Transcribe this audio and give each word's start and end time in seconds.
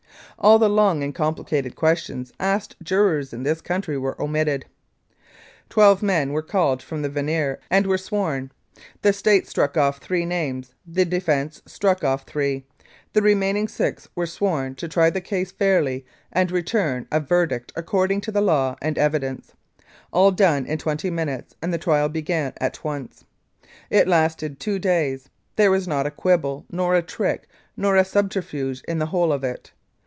All 0.43 0.57
the 0.57 0.69
long 0.69 1.03
and 1.03 1.13
complicated 1.13 1.75
questions 1.75 2.33
asked 2.39 2.75
jurors 2.81 3.31
in 3.31 3.43
this 3.43 3.61
country 3.61 3.95
were 3.95 4.19
omitted. 4.19 4.65
Twelve 5.69 6.01
men 6.01 6.33
were 6.33 6.41
called 6.41 6.81
from 6.81 7.03
the 7.03 7.11
venire 7.11 7.59
and 7.69 7.85
were 7.85 7.95
sworn, 7.99 8.51
the 9.03 9.13
State 9.13 9.47
struck 9.47 9.77
off 9.77 9.99
three 9.99 10.25
names, 10.25 10.73
the 10.83 11.05
defence 11.05 11.61
struck 11.67 12.03
off 12.03 12.23
three, 12.25 12.65
the 13.13 13.21
remaining 13.21 13.67
six 13.67 14.09
were 14.15 14.25
sworn 14.25 14.73
to 14.75 14.87
try 14.87 15.11
the 15.11 15.21
case 15.21 15.51
fairly 15.51 16.07
and 16.31 16.49
return 16.49 17.07
a 17.11 17.19
verdict 17.19 17.71
according 17.75 18.19
to 18.21 18.31
the 18.31 18.41
law 18.41 18.75
and 18.81 18.97
evidence; 18.97 19.53
all 20.11 20.31
done 20.31 20.65
in 20.65 20.79
twenty 20.79 21.11
minutes, 21.11 21.53
and 21.61 21.71
the 21.71 21.77
trial 21.77 22.09
began 22.09 22.51
at 22.59 22.83
once. 22.83 23.25
It 23.91 24.07
lasted 24.07 24.59
two 24.59 24.79
days. 24.79 25.29
There 25.55 25.69
was 25.69 25.87
not 25.87 26.07
a 26.07 26.11
quibble 26.11 26.65
nor 26.71 26.95
a 26.95 27.03
trick 27.03 27.47
nor 27.77 27.95
a 27.95 28.03
subterfuge 28.03 28.81
in 28.87 28.97
the 28.97 29.05
whole 29.13 29.31
of 29.31 29.43
it. 29.43 29.71